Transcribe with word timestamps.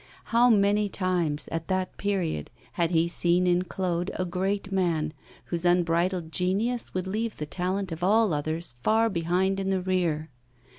How 0.33 0.49
many 0.49 0.89
times, 0.89 1.47
at 1.51 1.67
that 1.67 1.95
period, 1.97 2.49
had 2.71 2.89
he 2.89 3.07
seen 3.07 3.45
in 3.45 3.61
Claude 3.65 4.09
a 4.15 4.25
great 4.25 4.71
man, 4.71 5.13
whose 5.45 5.63
unbridled 5.63 6.31
genius 6.31 6.91
would 6.95 7.05
leave 7.05 7.37
the 7.37 7.45
talent 7.45 7.91
of 7.91 8.03
all 8.03 8.33
others 8.33 8.73
far 8.81 9.11
behind 9.11 9.59
in 9.59 9.69
the 9.69 9.79
rear! 9.81 10.31